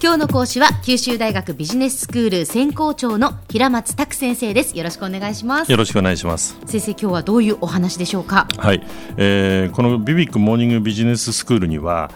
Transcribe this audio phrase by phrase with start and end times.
[0.00, 4.78] 今日の講師は九州大学ビジネススクール専攻長の平松卓先生です。
[4.78, 5.72] よろしくお願いします。
[5.72, 6.56] よろしくお願いします。
[6.66, 8.46] 先生今日はどういうお話でしょうか？
[8.58, 12.12] はい、えー、このビビックモーニングビジネススクールには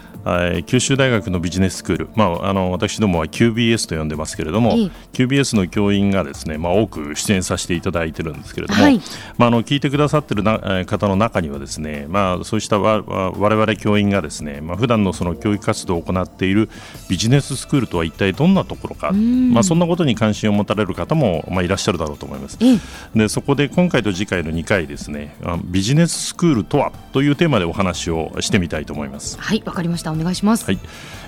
[0.65, 9.01] 九州大学のビジネススクール、まあ、あの私どもは QBS と呼んでますけれども、ええ、QBS の教員がですね、まあ、多く出演させていただいてるんですけれども、はい、
[9.37, 16.69] まあ、あの聞いてくださってるな方の中にはですね、まあ、そうしたわ我々教員がですね、まあ普段のその教育活動を行っている
[17.09, 22.57] ビジネススクールとは一体どんなところか、まあ、そんなことに関心を持たれる方も、まあ、いらっしゃるだろうと思います。
[22.61, 22.79] え、
[23.17, 29.37] でそこで今回と次回の2回ですねビジネススクールとはというテーマでお話をしてみたいと思います。
[29.39, 30.65] はいわかりましたお願いします。
[30.65, 30.79] はい。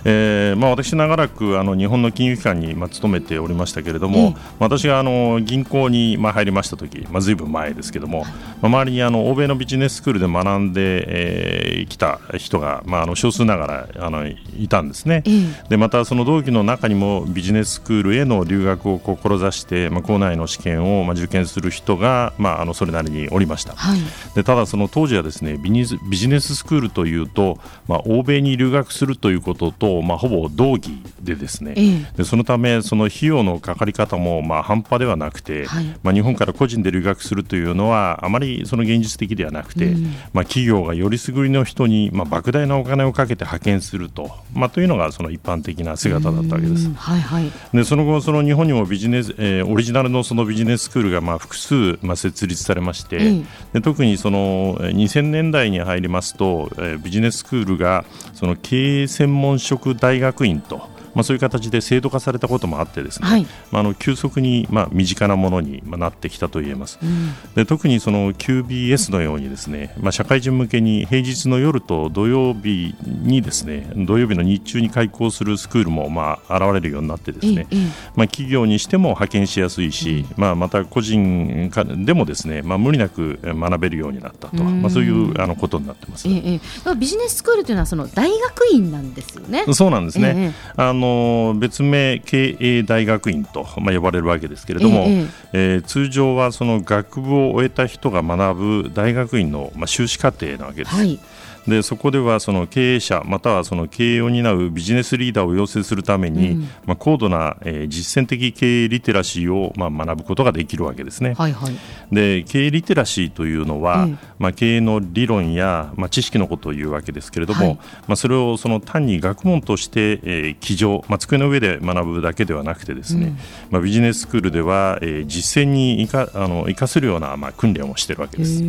[0.08, 8.28] えーまあ、私、長らくあの日本の金融機関に、まあ、勤めておりましたけれども、私があの銀行に、まあ、入りましたとき、まあ、ずいぶん前ですけれども、ま
[8.64, 15.24] あ、周りにあの欧米のビジネススクールで学んでき、えー、た人が、まあ、あの少数ながらあのいたんですね、
[15.70, 24.00] でまたその同期の中にもビジネススクールへの留学を志して、まあ、校内の試験を、まあ、受験する人が、まあ、あのそれなりにおりました、はい、
[24.36, 46.92] でただ、その当時はですねビジネススクールというと、まあ、欧米に留学するということとまあ、ほぼ同義でですね、ええ、でそのためその費用のかかり方もまあ半端ではなくて、はい、まあ、日本から個人で留学するというのはあまりその現実的ではなくて、うん、まあ、企業がよりすぐりの人にまあ莫大なお金をかけて派遣すると、まあ、というのがその一般的な姿だったわけです。
[46.94, 77.68] はいはい、でその後その日本にもビジネス、えー、オリジナルのそのビジネススクールがまあ複数まあ設立されまして、で特にその2000年代に入りますと、えー、ビジネススクールがその経営専門職大学院とまあ、そういう形で制度化されたこともあってですね、はい、まあ、あの急速にまあ身近なものになってきたと言えます、うん、で特にその QBS のようにですね、まあ、社会人向けに平日の夜と土曜日にですね土曜日の日中に開校するスクールもまあ現れるようになってですね、
[78.16, 81.72] まあ、企業にしても派遣しやすいし、うん、まあ、また個人
[82.06, 89.66] でもですね、まあ、無理なく学べるようになったと、まあ、そういうあのことになってます、ええ、ビジネススクールというのはその大学院なんですよね。
[89.74, 91.05] そうなんですね、あの
[91.54, 100.96] の別名経営大学院と、まあ、呼ばれるわけですけれども、えええー、通常はその学部を終えた人が学ぶ大学院の、まあ、修士課程なわけです。
[100.96, 101.20] はい
[101.68, 111.34] でそこではその経営者またはその経営を担うビジネスリーダーを養成するために、うん、まあ、高度な、えー、実践的経営リテラシーを、まあ、学ぶことができるわけですね。
[111.34, 111.76] はいはい、
[112.12, 123.38] で経営リテラシーというのは、うん、まあ、経営の理論や、まあ、知識のことを言うわけですけれども、はい、まあ、それをその単に学問として、えー、机上、まあ、机の上で学ぶだけではなくてですね、うん、
[123.72, 128.62] まあ、ビジネススクールでは、えー、実践に生かあの生かせるような、まあ、訓練をしているわけです。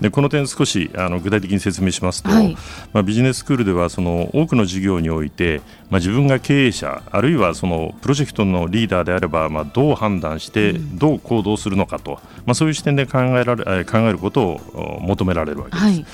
[0.00, 2.56] でこの点少しあの具体的に説明しますと、はい、
[2.92, 15.82] まあ、ビジネススクールではその多くの事業において、まあ、自分が経営者あるいはそのプロジェクトのリーダーであれば、まあ、どう判断してどう行動するのかと、まあ、そういう視点で考えられ考えることを求められるわけです。
[15.82, 16.06] はい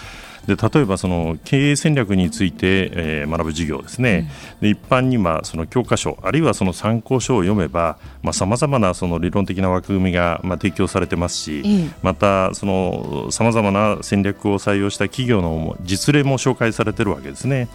[0.46, 4.30] で例えばその経営戦略について、えー、学ぶ授業ですね、
[4.60, 7.98] うん、で一般にはその教科書あるいはその参考書を読めば
[8.32, 17.68] さまざ、まなその理論的な枠組みが、まあ、提供されてますし、うん、またそのさまざまな戦略を採用した企業の実例も紹介されているわけですね。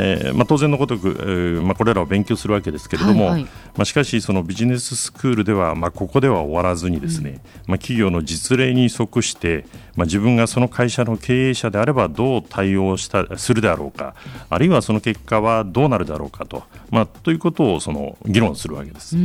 [0.00, 9.64] えーまあ、当然のごとく、えーまあ、これらを勉強するわけですけれども、はいはい、まあ、しかしそのビジネススクールでは、まあ、ここでは終わらずにですね、うん、まあ、企業の実例に即して、
[9.98, 14.14] まあ、自分がその会社の経営者であればどう対応したするであろうか
[14.48, 19.16] あるいはその結果はどうなるだろうかと、まあ、ということをその議論するわけです。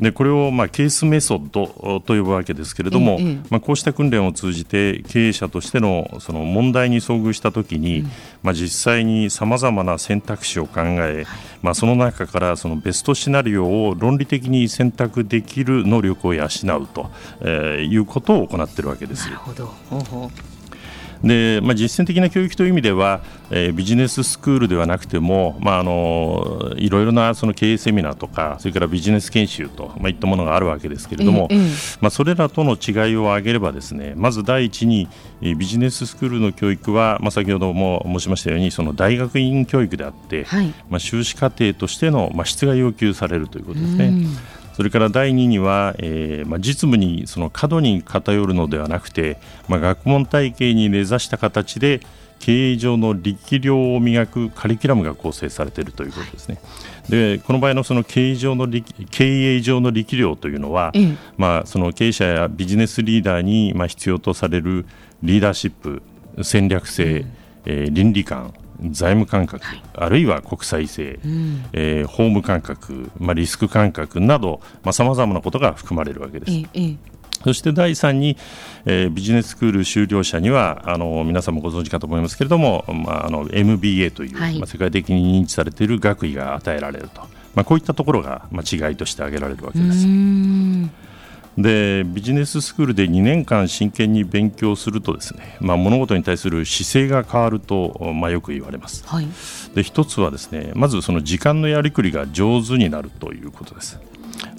[0.00, 8.10] でこれを、まあ、ケースメソッドと呼ぶわけですけれども、ええ、まあ、こうした訓練を通じて経営者としてのその問題に遭遇したときに、うん、
[8.42, 11.26] まあ、実際にさまざまな選択肢を考え、
[11.60, 16.48] まあ、その中からそのベストシナリオを論理的に選択できる能力を養う
[16.86, 17.10] と、
[17.42, 19.26] えー、いうことを行っているわけです。
[19.26, 19.66] なるほど
[21.22, 23.20] で、まあ、実践的な教育という意味では、
[23.50, 35.08] えー、ビジネススクールではなくても、まあ、あのいろいろなその経営セミナーとかそれからビジネス研修と、まあ、いったものがあるわけですけれども、えー、まあ、それらとの違いを挙げればですねまず第一に
[35.40, 44.12] ビジネススクールの教育は、まあ、先ほども申しましたようにその大学院教育であって、はい、まあ、修士課程としての、まあ、質が要求されるということですね。
[44.78, 49.36] それから第2には、えーまあ、実務にその過度に偏るのではなくて、
[49.66, 52.00] まあ、学問体系に根ざした形で
[52.38, 56.60] 経営上の力量を磨くカリキュラムが構成されているということですね。
[57.08, 58.68] でこの場合のその経営上の
[59.10, 64.86] 経営上の力量というのは、うん、まあ、その経営者やビジネスリーダーにまあ必要とされる
[65.24, 66.02] リーダーシップ
[66.44, 67.32] 戦略性、うん、
[67.64, 68.54] えー、倫理観
[68.90, 74.60] 財務感覚、はい、あるいは国際性、うん、えー、法務感覚、まあ、リスク感覚など
[74.92, 76.52] さまざ、まなことが含まれるわけです。
[76.74, 76.96] ええ
[77.44, 78.36] そして第3に、
[78.84, 87.20] えー、ビジネススクール修了者にはあの皆さんもご存知かと思いますけれども、まあ、あの MBA という、はい、まあ、世界的に認知されている学位が与えられると、
[87.54, 90.06] まあ、こういったところが、まあ、違いとして挙げられるわけです。
[91.58, 99.26] でビジネススクールで2年間真剣に勉強するとですね、まあ、物事に対する姿勢が変わると、まあ、よく言われます、はい、
[99.74, 103.98] で一つはですねまずその時間のやりくりが上手になるということです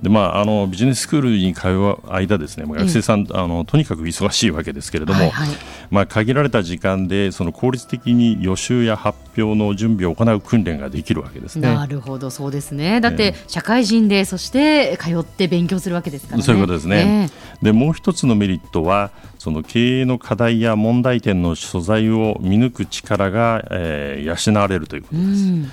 [0.02, 5.50] でまあ、あのビジネススクールに通う間ですね、学生さん、あのとにかく忙しいわけですけれども、はいはい、
[5.92, 11.74] まあ、限られた時間でその効率的に予習や発表の準備を行う訓練ができるわけですね。
[11.74, 13.02] なるほどそうですね。
[13.02, 17.30] だって社会人で、そして通って勉強するわけですから、ね、そういうことですね。
[17.62, 25.28] でもう一つのメリットはその経営の課題や問題点の素材を見抜く力が、えー、養われるということです。
[25.28, 25.72] うん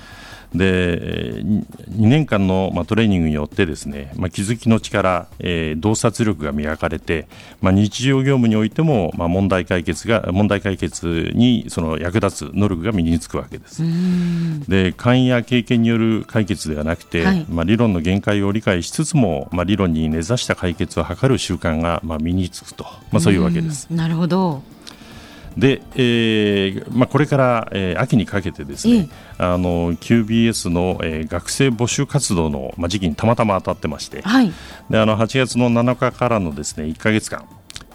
[0.53, 7.27] で2年間の、まあ、トレーニングによってですね、まあ、気づきの力、えー、洞察力が磨かれて、
[7.61, 13.83] まあ、日常業務においても、まあ、問題解決が問題解決にその役立つ能力が身につくわけです。
[14.67, 23.87] で勘や経験による解決ではなくて、はい、まあ、理論の限界を理解しつつも、まあ、理論に根ざした解決を図る習慣が、まあ、身につくと、まあ、そういうわけです。
[23.89, 24.61] なるほど
[25.57, 29.09] で、えーまあ、これから、えー、秋にかけてですね、
[29.39, 34.53] あの QBS の、えー、学生募集活動の、まあ、時期にたまたま当たってまして、はい、
[34.89, 37.45] であの8月の7日からのですね1か月間、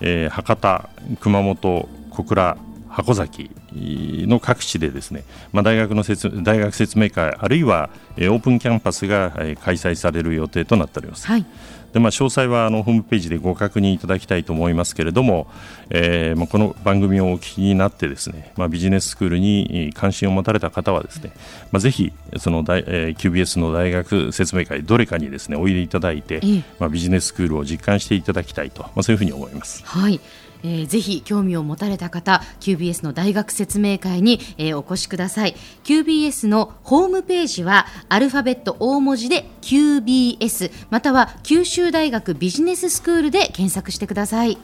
[0.00, 0.88] えー、博多、
[1.20, 2.56] 熊本、小倉
[2.92, 11.26] 箱崎の各地でですね、まあ、大学の説大学説明会あるいは、えー、オープンキャンパスが、えー、開催される予定となっております。
[11.26, 11.46] はい
[11.92, 15.46] でまあ、詳細はあのホームページでご確認いただきたいと思いますけれども、
[15.90, 21.32] えーまあ、この番組をお聞きになってですね、まあ、ビジネススクールに関心を持たれた方はですね、
[21.70, 26.40] まあ、ぜひその大、えー、QBS の大学説明会どれかにですねおいでいただいて、
[26.78, 29.84] まあ、ビジネススクールを実感していただきたいと、まあ、そういうふうに思います。
[29.84, 30.18] はい
[30.62, 35.54] えー、ぜひ興味を持たれた方 QBS の大学説明会に、えー、お越しください。
[35.84, 44.58] QBS のホームページはアルファベット大文字で QBS または九州大学ビジネススクールで検索してください。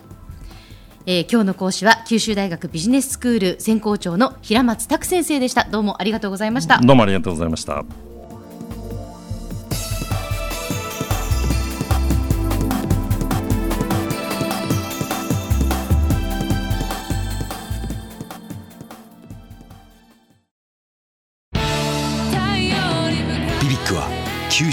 [1.06, 5.64] えー、今日の講師は九州大学ビジネススクール専攻長の平松卓先生でした。
[5.64, 6.78] どうもありがとうございました。
[6.78, 8.07] どうもありがとうございました。